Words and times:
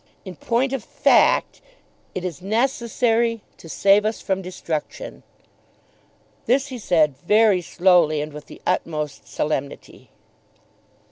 In 0.25 0.35
point 0.35 0.73
of 0.73 0.83
fact 0.83 1.61
it 2.15 2.25
is 2.25 2.41
necessary 2.41 3.41
to 3.57 3.69
save 3.69 4.03
us 4.03 4.19
from 4.19 4.41
destruction." 4.41 5.21
This 6.47 6.69
he 6.69 6.79
said, 6.79 7.15
very 7.19 7.61
slowly, 7.61 8.19
and 8.19 8.33
with 8.33 8.47
the 8.47 8.63
utmost 8.65 9.27
solemnity. 9.27 10.09